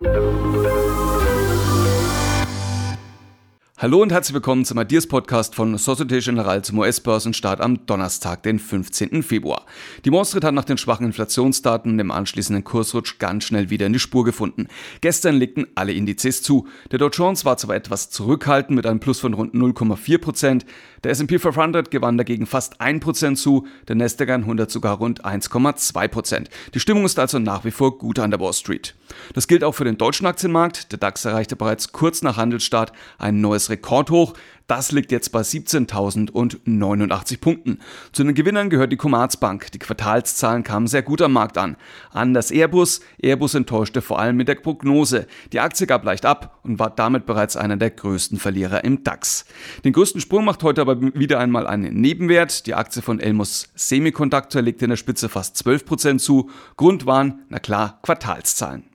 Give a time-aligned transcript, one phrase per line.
[0.00, 0.73] Música
[3.84, 8.58] Hallo und herzlich willkommen zum Ideas Podcast von Societe Generale zum US-Börsenstart am Donnerstag, den
[8.58, 9.22] 15.
[9.22, 9.66] Februar.
[10.06, 13.84] Die Wall Street hat nach den schwachen Inflationsdaten und dem anschließenden Kursrutsch ganz schnell wieder
[13.84, 14.68] in die Spur gefunden.
[15.02, 16.66] Gestern legten alle Indizes zu.
[16.92, 20.64] Der Dow Jones war zwar etwas zurückhaltend mit einem Plus von rund 0,4 Prozent,
[21.02, 26.08] der S&P 500 gewann dagegen fast 1 Prozent zu, der Nasdaq 100 sogar rund 1,2
[26.08, 26.48] Prozent.
[26.72, 28.94] Die Stimmung ist also nach wie vor gut an der Wall Street.
[29.34, 30.90] Das gilt auch für den deutschen Aktienmarkt.
[30.92, 34.34] Der DAX erreichte bereits kurz nach Handelsstart ein neues Rekordhoch.
[34.66, 37.80] Das liegt jetzt bei 17.089 Punkten.
[38.12, 39.70] Zu den Gewinnern gehört die Commerzbank.
[39.72, 41.76] Die Quartalszahlen kamen sehr gut am Markt an.
[42.12, 43.02] Anders Airbus.
[43.22, 45.26] Airbus enttäuschte vor allem mit der Prognose.
[45.52, 49.44] Die Aktie gab leicht ab und war damit bereits einer der größten Verlierer im DAX.
[49.84, 52.66] Den größten Sprung macht heute aber wieder einmal ein Nebenwert.
[52.66, 56.48] Die Aktie von Elmos Semiconductor legte in der Spitze fast 12% zu.
[56.78, 58.93] Grund waren, na klar, Quartalszahlen.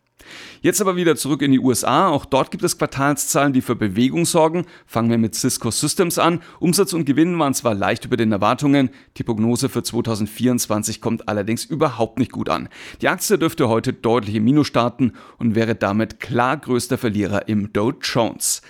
[0.61, 2.09] Jetzt aber wieder zurück in die USA.
[2.09, 4.65] Auch dort gibt es Quartalszahlen, die für Bewegung sorgen.
[4.85, 6.41] Fangen wir mit Cisco Systems an.
[6.59, 8.89] Umsatz und Gewinn waren zwar leicht über den Erwartungen.
[9.17, 12.69] Die Prognose für 2024 kommt allerdings überhaupt nicht gut an.
[13.01, 17.73] Die Aktie dürfte heute deutlich im Minus starten und wäre damit klar größter Verlierer im
[17.73, 18.61] Dow Jones.